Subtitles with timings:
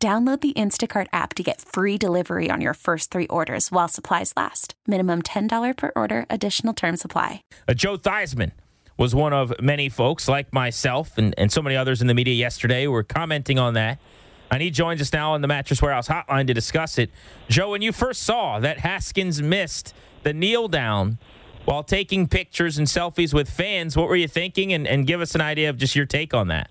[0.00, 4.32] Download the Instacart app to get free delivery on your first three orders while supplies
[4.36, 4.74] last.
[4.86, 7.42] Minimum $10 per order, additional term supply.
[7.66, 8.52] Uh, Joe Theismann
[8.96, 12.34] was one of many folks like myself and, and so many others in the media
[12.34, 13.98] yesterday who were commenting on that.
[14.52, 17.10] And he joins us now on the Mattress Warehouse hotline to discuss it.
[17.48, 21.18] Joe, when you first saw that Haskins missed the kneel down
[21.64, 24.72] while taking pictures and selfies with fans, what were you thinking?
[24.72, 26.70] And, and give us an idea of just your take on that.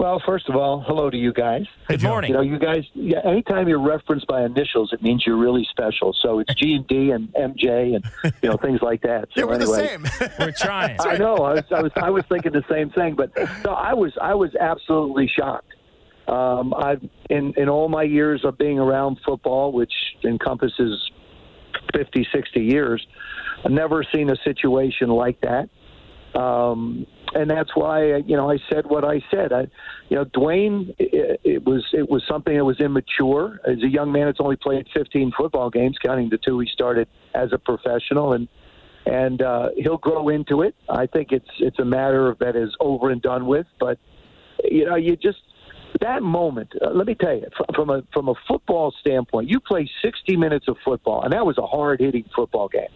[0.00, 1.66] Well, first of all, hello to you guys.
[1.86, 2.30] Good morning.
[2.30, 2.84] You know, you guys.
[2.94, 6.16] Yeah, anytime you're referenced by initials, it means you're really special.
[6.22, 9.28] So it's G and D and MJ and you know things like that.
[9.34, 10.30] So yeah, we're anyway, the same.
[10.38, 10.96] We're trying.
[11.00, 11.36] I know.
[11.36, 13.30] I was, I was I was thinking the same thing, but
[13.62, 15.74] no, I was I was absolutely shocked.
[16.28, 19.92] Um, I've in in all my years of being around football, which
[20.24, 21.10] encompasses
[21.94, 23.06] 50, 60 years,
[23.66, 25.68] I've never seen a situation like that.
[26.34, 29.52] Um, and that's why you know I said what I said.
[29.52, 29.66] I,
[30.08, 33.60] you know, Dwayne, it, it was it was something that was immature.
[33.66, 37.08] As a young man, it's only played 15 football games, counting the two he started
[37.34, 38.48] as a professional, and
[39.06, 40.74] and uh, he'll grow into it.
[40.88, 43.66] I think it's it's a matter of that is over and done with.
[43.78, 43.98] But
[44.64, 45.38] you know, you just
[46.00, 46.72] that moment.
[46.80, 50.66] Uh, let me tell you, from a from a football standpoint, you play 60 minutes
[50.68, 52.88] of football, and that was a hard hitting football game.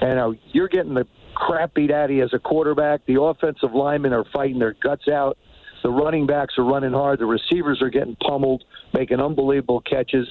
[0.00, 3.04] And uh, you're getting the crap beat out of you as a quarterback.
[3.06, 5.36] The offensive linemen are fighting their guts out.
[5.82, 7.18] The running backs are running hard.
[7.18, 10.26] The receivers are getting pummeled, making unbelievable catches.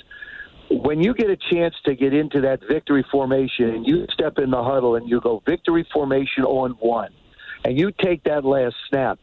[0.71, 4.49] When you get a chance to get into that victory formation and you step in
[4.49, 7.13] the huddle and you go victory formation on one,
[7.65, 9.19] and you take that last snap,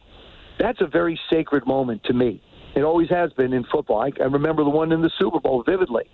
[0.57, 2.41] that's a very sacred moment to me.
[2.75, 4.01] It always has been in football.
[4.01, 6.09] I, I remember the one in the Super Bowl vividly,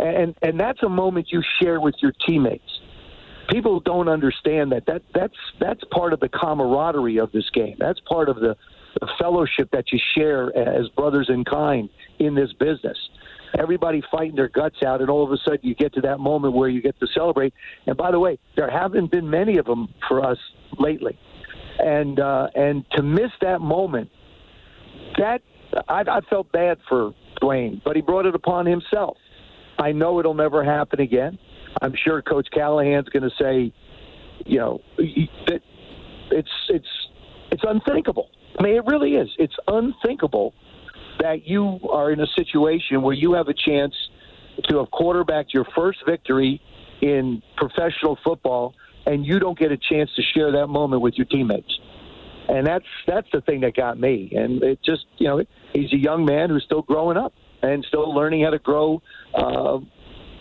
[0.00, 2.81] and and that's a moment you share with your teammates
[3.48, 7.76] people don't understand that that that's that's part of the camaraderie of this game.
[7.78, 8.56] That's part of the,
[9.00, 11.88] the fellowship that you share as brothers in kind
[12.18, 12.96] in this business.
[13.58, 16.54] Everybody fighting their guts out, and all of a sudden you get to that moment
[16.54, 17.52] where you get to celebrate.
[17.86, 20.38] And by the way, there haven't been many of them for us
[20.78, 21.18] lately,
[21.78, 24.10] and uh, and to miss that moment,
[25.18, 25.42] that
[25.88, 29.16] I, I felt bad for Dwayne, but he brought it upon himself.
[29.78, 31.38] I know it'll never happen again.
[31.80, 33.72] I'm sure Coach Callahan's going to say,
[34.46, 35.60] you know, that
[36.30, 37.08] it's it's
[37.50, 38.30] it's unthinkable.
[38.58, 39.28] I mean, it really is.
[39.38, 40.54] It's unthinkable
[41.20, 43.94] that you are in a situation where you have a chance
[44.68, 46.60] to have quarterbacked your first victory
[47.00, 48.74] in professional football,
[49.06, 51.78] and you don't get a chance to share that moment with your teammates.
[52.48, 54.32] And that's that's the thing that got me.
[54.34, 58.12] And it just, you know, he's a young man who's still growing up and still
[58.12, 59.00] learning how to grow
[59.34, 59.78] uh,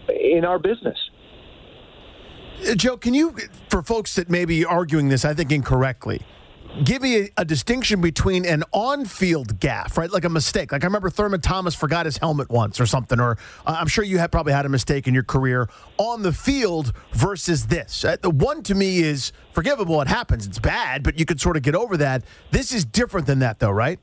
[0.10, 0.98] in our business.
[2.68, 3.36] Uh, Joe, can you,
[3.70, 6.22] for folks that may be arguing this, I think incorrectly,
[6.84, 10.72] give me a, a distinction between an on-field gaff, right, like a mistake.
[10.72, 14.04] Like I remember Thurman Thomas forgot his helmet once or something, or uh, I'm sure
[14.04, 18.06] you had probably had a mistake in your career on the field versus this.
[18.06, 20.00] Uh, the one to me is forgivable.
[20.02, 20.46] It happens.
[20.46, 22.24] It's bad, but you could sort of get over that.
[22.52, 24.00] This is different than that, though, right?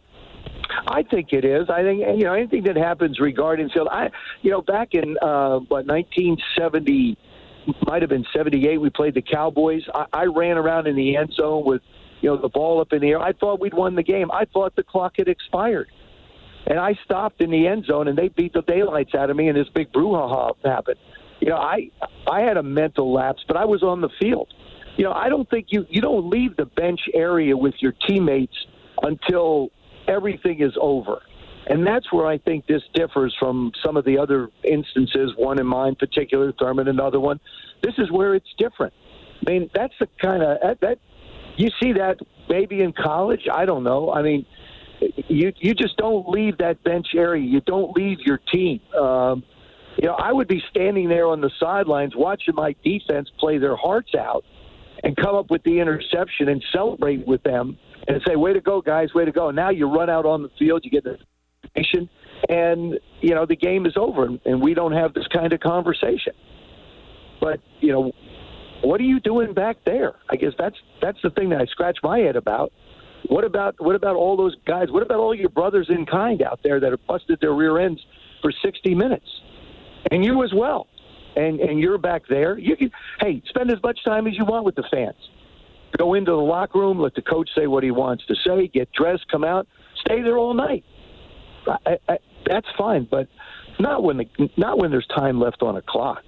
[0.86, 1.68] I think it is.
[1.70, 3.88] I think you know anything that happens regarding field.
[3.91, 4.10] I
[4.42, 7.16] you know back in uh, what 1970
[7.86, 8.80] might have been 78.
[8.80, 9.82] We played the Cowboys.
[9.94, 11.82] I, I ran around in the end zone with
[12.20, 13.20] you know the ball up in the air.
[13.20, 14.30] I thought we'd won the game.
[14.30, 15.88] I thought the clock had expired.
[16.66, 19.48] And I stopped in the end zone, and they beat the daylights out of me,
[19.48, 20.98] and this big brouhaha happened.
[21.40, 21.90] You know, I
[22.30, 24.52] I had a mental lapse, but I was on the field.
[24.96, 28.56] You know, I don't think you you don't leave the bench area with your teammates
[29.02, 29.70] until
[30.08, 31.20] everything is over.
[31.68, 35.66] And that's where I think this differs from some of the other instances, one in
[35.66, 37.38] mine particular, Thurman another one.
[37.82, 38.94] This is where it's different.
[39.47, 40.98] I mean, that's the kind of that, that
[41.56, 42.18] you see that
[42.48, 43.42] maybe in college.
[43.53, 44.10] I don't know.
[44.10, 44.47] I mean,
[45.28, 47.44] you you just don't leave that bench area.
[47.44, 48.80] You don't leave your team.
[48.98, 49.44] Um,
[49.98, 53.76] you know, I would be standing there on the sidelines watching my defense play their
[53.76, 54.44] hearts out
[55.04, 58.80] and come up with the interception and celebrate with them and say, "Way to go,
[58.80, 59.12] guys!
[59.14, 61.18] Way to go!" Now you run out on the field, you get the
[62.48, 65.60] and you know the game is over, and, and we don't have this kind of
[65.60, 66.33] conversation.
[67.41, 68.13] But you know,
[68.83, 70.15] what are you doing back there?
[70.30, 72.72] I guess that's that's the thing that I scratch my head about.
[73.28, 74.91] What about what about all those guys?
[74.91, 78.01] What about all your brothers in kind out there that have busted their rear ends
[78.41, 79.27] for 60 minutes,
[80.10, 80.86] and you as well.
[81.36, 82.59] And and you're back there.
[82.59, 82.91] You can
[83.21, 85.16] hey spend as much time as you want with the fans.
[85.97, 88.92] Go into the locker room, let the coach say what he wants to say, get
[88.92, 89.66] dressed, come out,
[90.04, 90.84] stay there all night.
[91.68, 93.28] I, I, that's fine, but
[93.78, 94.26] not when the
[94.56, 96.22] not when there's time left on a clock.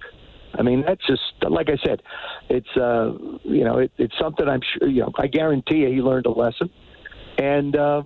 [0.58, 2.02] I mean, that's just like I said.
[2.48, 3.12] It's uh,
[3.44, 4.88] you know, it, it's something I'm sure.
[4.88, 6.70] You know, I guarantee you, he learned a lesson,
[7.38, 8.02] and uh,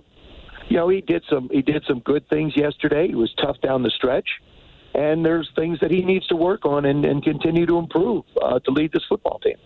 [0.69, 3.07] you know, he did some he did some good things yesterday.
[3.07, 4.27] He was tough down the stretch,
[4.93, 8.59] and there's things that he needs to work on and, and continue to improve uh,
[8.59, 9.57] to lead this football team.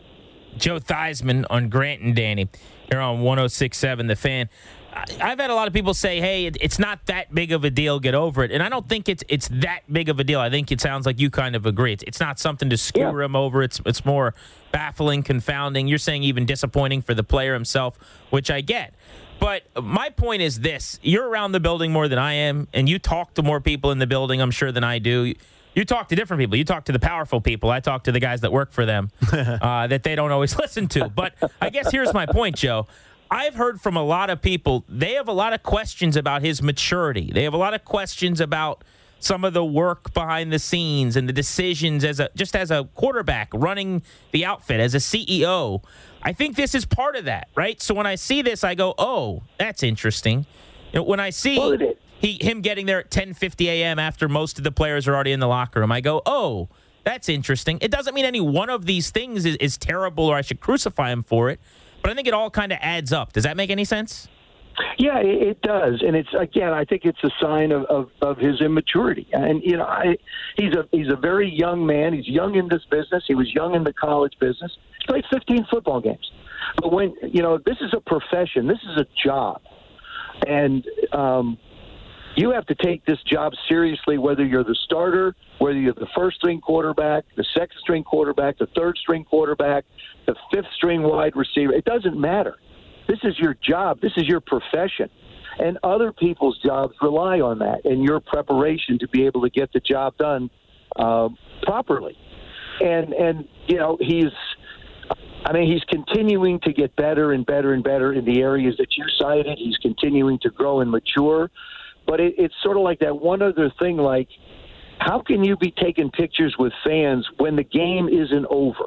[0.57, 2.49] Joe Theismann on Grant and Danny
[2.91, 4.49] here on 106.7 The Fan.
[4.93, 7.99] I've had a lot of people say, "Hey, it's not that big of a deal.
[7.99, 10.39] Get over it." And I don't think it's it's that big of a deal.
[10.39, 11.93] I think it sounds like you kind of agree.
[11.93, 13.25] It's, it's not something to skewer yeah.
[13.25, 13.61] him over.
[13.61, 14.33] It's it's more
[14.71, 15.87] baffling, confounding.
[15.87, 17.97] You're saying even disappointing for the player himself,
[18.29, 18.93] which I get.
[19.39, 22.99] But my point is this: you're around the building more than I am, and you
[22.99, 25.33] talk to more people in the building, I'm sure, than I do.
[25.75, 26.57] You talk to different people.
[26.57, 27.69] You talk to the powerful people.
[27.69, 30.87] I talk to the guys that work for them uh, that they don't always listen
[30.89, 31.09] to.
[31.09, 32.87] But I guess here's my point, Joe.
[33.31, 36.61] I've heard from a lot of people, they have a lot of questions about his
[36.61, 37.31] maturity.
[37.31, 38.83] They have a lot of questions about
[39.19, 42.87] some of the work behind the scenes and the decisions as a just as a
[42.95, 45.83] quarterback running the outfit as a CEO.
[46.23, 47.81] I think this is part of that, right?
[47.81, 50.45] So when I see this, I go, "Oh, that's interesting."
[50.93, 51.57] You know, when I see
[52.19, 53.99] he him getting there at 10:50 a.m.
[53.99, 56.69] after most of the players are already in the locker room, I go, "Oh,
[57.03, 60.41] that's interesting." It doesn't mean any one of these things is, is terrible or I
[60.41, 61.59] should crucify him for it,
[62.01, 63.33] but I think it all kind of adds up.
[63.33, 64.27] Does that make any sense?
[64.97, 66.73] Yeah, it does, and it's again.
[66.73, 69.27] I think it's a sign of, of, of his immaturity.
[69.33, 70.17] And you know, I,
[70.55, 72.13] he's a he's a very young man.
[72.13, 73.23] He's young in this business.
[73.27, 74.71] He was young in the college business.
[74.99, 76.31] He played 15 football games.
[76.77, 78.67] But when you know, this is a profession.
[78.67, 79.61] This is a job,
[80.47, 81.57] and um,
[82.35, 84.17] you have to take this job seriously.
[84.17, 88.67] Whether you're the starter, whether you're the first string quarterback, the second string quarterback, the
[88.75, 89.85] third string quarterback,
[90.25, 91.73] the fifth string wide receiver.
[91.73, 92.57] It doesn't matter
[93.09, 93.99] this is your job.
[94.01, 95.09] This is your profession.
[95.57, 99.73] And other people's jobs rely on that and your preparation to be able to get
[99.73, 100.49] the job done
[100.95, 101.29] uh,
[101.63, 102.15] properly.
[102.81, 104.31] And and you know he's,
[105.43, 108.95] I mean he's continuing to get better and better and better in the areas that
[108.95, 109.57] you cited.
[109.57, 111.49] He's continuing to grow and mature.
[112.09, 114.29] But it, it's sort of like that one other thing, like
[114.97, 118.85] how can you be taking pictures with fans when the game isn't over?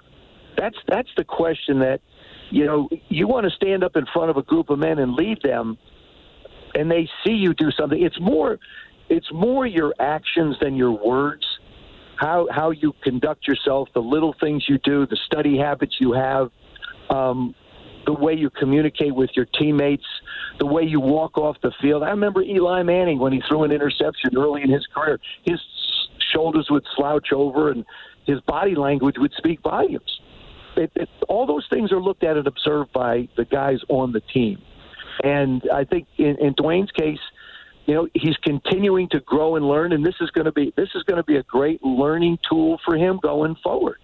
[0.58, 2.00] That's that's the question that
[2.52, 5.14] you know, you want to stand up in front of a group of men and
[5.14, 5.78] lead them,
[6.74, 8.00] and they see you do something.
[8.00, 8.58] It's more,
[9.08, 11.46] it's more your actions than your words.
[12.16, 16.50] How how you conduct yourself, the little things you do, the study habits you have,
[17.08, 17.54] um,
[18.06, 20.06] the way you communicate with your teammates,
[20.58, 22.02] the way you walk off the field.
[22.02, 25.20] I remember Eli Manning when he threw an interception early in his career.
[25.44, 25.60] His
[26.32, 27.84] shoulders would slouch over, and
[28.26, 30.20] his body language would speak volumes
[30.76, 34.20] it, it, all those things are looked at and observed by the guys on the
[34.20, 34.60] team.
[35.22, 37.18] And I think in, in Dwayne's case,
[37.86, 40.88] you know, he's continuing to grow and learn, and this is going to be this
[40.94, 43.98] is going to be a great learning tool for him going forward.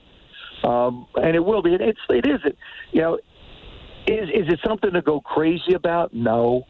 [0.64, 1.74] Um, and it will be.
[1.74, 2.58] It's it is it.
[2.90, 3.18] You know,
[4.08, 6.14] is is it something to go crazy about?
[6.14, 6.64] No,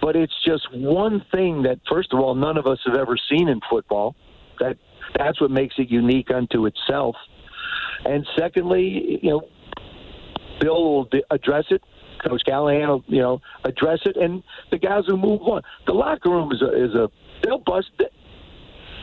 [0.00, 3.48] but it's just one thing that, first of all, none of us have ever seen
[3.48, 4.14] in football.
[4.60, 4.76] That
[5.16, 7.16] that's what makes it unique unto itself.
[8.04, 9.42] And secondly, you know,
[10.60, 11.82] Bill will address it.
[12.26, 15.62] Coach Callahan will, you know, address it, and the guys who move on.
[15.86, 17.08] The locker room is a is a
[17.42, 17.90] they'll bust.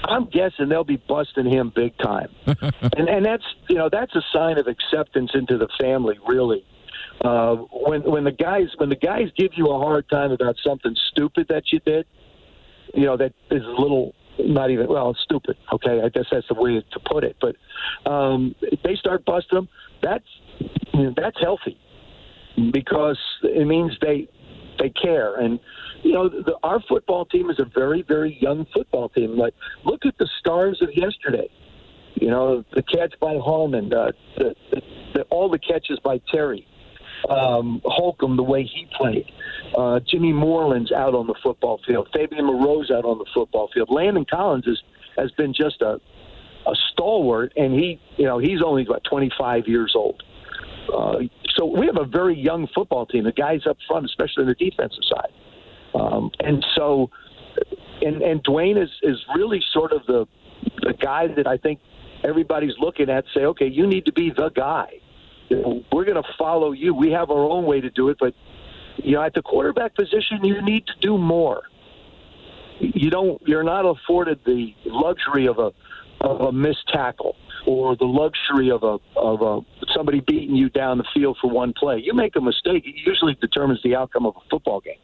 [0.06, 4.22] I'm guessing they'll be busting him big time, and and that's you know that's a
[4.34, 6.66] sign of acceptance into the family, really.
[7.22, 10.96] Uh, when when the guys when the guys give you a hard time about something
[11.12, 12.06] stupid that you did,
[12.94, 16.02] you know that is a little not even well stupid okay?
[16.04, 17.38] I guess that's the way to put it.
[17.40, 17.56] But
[18.10, 19.70] um, they start busting them
[20.02, 20.26] that's
[21.16, 21.80] that's healthy
[22.72, 24.28] because it means they
[24.80, 25.36] they care.
[25.36, 25.60] And
[26.04, 29.38] you know the, our football team is a very very young football team.
[29.38, 29.54] Like
[29.86, 31.50] look at the stars of yesterday.
[32.16, 34.82] You know the catch by Harmon uh, the, the,
[35.16, 36.68] the, all the catches by Terry
[37.30, 39.32] um, Holcomb the way he played.
[39.78, 42.10] Uh, Jimmy Moreland's out on the football field.
[42.14, 43.90] Fabian Moreau's out on the football field.
[43.90, 44.82] Landon Collins is,
[45.18, 46.00] has been just a,
[46.68, 50.22] a stalwart, and he, you know, he's only about 25 years old.
[50.94, 51.20] Uh,
[51.56, 53.24] so we have a very young football team.
[53.24, 55.32] The guys up front, especially on the defensive side,
[55.96, 57.10] um, and so,
[58.02, 60.26] and and Dwayne is is really sort of the
[60.82, 61.80] the guy that I think
[62.24, 63.24] everybody's looking at.
[63.34, 65.00] Say, okay, you need to be the guy
[66.04, 66.94] we're going to follow you.
[66.94, 68.34] We have our own way to do it, but
[68.98, 71.64] you know, at the quarterback position, you need to do more.
[72.80, 75.72] you don't you're not afforded the luxury of a
[76.22, 79.62] of a missed tackle or the luxury of a of a
[79.96, 82.02] somebody beating you down the field for one play.
[82.04, 85.00] You make a mistake, it usually determines the outcome of a football game.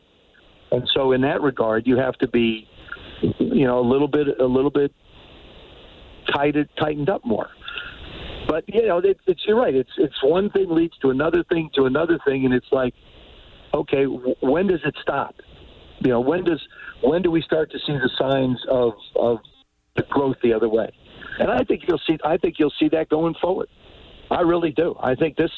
[0.71, 2.67] And so in that regard, you have to be
[3.21, 4.93] you know a little bit a little bit
[6.33, 7.49] tightened tightened up more.
[8.49, 9.75] But you know, it, it's you're right.
[9.75, 12.95] It's it's one thing leads to another thing to another thing, and it's like,
[13.75, 15.35] okay, when does it stop?
[15.99, 16.59] You know, when does
[17.03, 19.37] when do we start to see the signs of of
[19.95, 20.91] the growth the other way?
[21.37, 22.17] And I think you'll see.
[22.25, 23.67] I think you'll see that going forward.
[24.31, 24.95] I really do.
[24.99, 25.51] I think this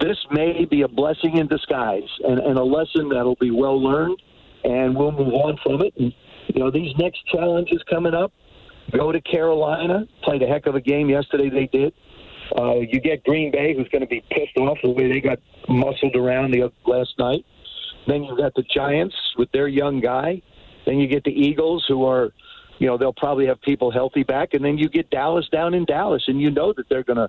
[0.00, 4.22] this may be a blessing in disguise and, and a lesson that'll be well learned,
[4.64, 5.92] and we'll move on from it.
[5.98, 6.14] And
[6.48, 8.32] you know, these next challenges coming up.
[8.96, 10.06] Go to Carolina.
[10.22, 11.50] Played a heck of a game yesterday.
[11.50, 11.92] They did.
[12.56, 15.38] Uh, you get Green Bay, who's going to be pissed off the way they got
[15.68, 17.44] muscled around the last night.
[18.06, 20.42] Then you've got the Giants with their young guy.
[20.84, 22.32] Then you get the Eagles, who are,
[22.78, 24.54] you know, they'll probably have people healthy back.
[24.54, 27.28] And then you get Dallas down in Dallas, and you know that they're going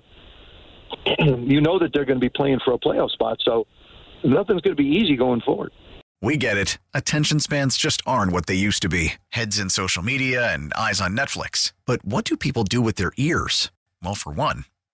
[1.42, 3.38] you know that they're going to be playing for a playoff spot.
[3.44, 3.66] So
[4.22, 5.72] nothing's going to be easy going forward.
[6.20, 6.78] We get it.
[6.94, 11.00] Attention spans just aren't what they used to be heads in social media and eyes
[11.00, 11.72] on Netflix.
[11.86, 13.70] But what do people do with their ears?
[14.02, 14.64] Well, for one,